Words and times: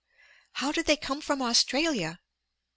"How 0.53 0.71
did 0.71 0.87
they 0.87 0.97
come 0.97 1.21
from 1.21 1.43
Australia?" 1.43 2.19